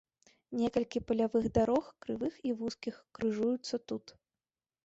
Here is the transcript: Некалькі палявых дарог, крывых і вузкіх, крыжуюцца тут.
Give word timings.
Некалькі 0.59 1.01
палявых 1.11 1.45
дарог, 1.59 1.85
крывых 2.05 2.33
і 2.49 2.57
вузкіх, 2.63 2.95
крыжуюцца 3.19 3.75
тут. 3.93 4.05